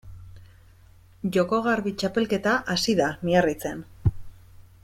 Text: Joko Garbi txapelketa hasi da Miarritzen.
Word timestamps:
Joko 1.35 1.59
Garbi 1.67 1.95
txapelketa 2.03 2.57
hasi 2.77 2.99
da 3.03 3.13
Miarritzen. 3.29 3.89